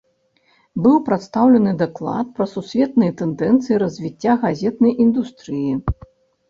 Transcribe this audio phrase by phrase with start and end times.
[0.85, 5.73] Быў прадстаўлены даклад пра сусветныя тэндэнцыі развіцця газетнай індустрыі.